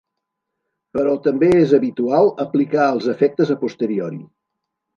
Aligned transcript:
Però 0.97 1.13
també 1.27 1.49
és 1.59 1.75
habitual 1.79 2.31
aplicar 2.47 2.89
els 2.97 3.13
efectes 3.17 3.55
a 3.57 3.61
posteriori. 3.63 4.21